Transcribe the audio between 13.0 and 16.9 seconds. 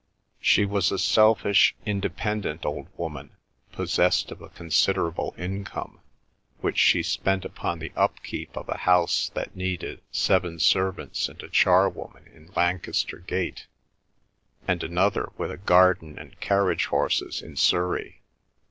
Gate, and another with a garden and carriage